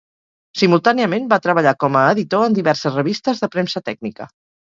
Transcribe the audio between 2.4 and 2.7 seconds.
en